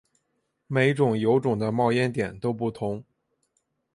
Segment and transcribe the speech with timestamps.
[0.65, 3.03] 每种油种的冒烟点都不同。